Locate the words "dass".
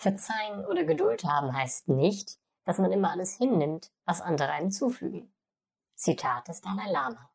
2.64-2.78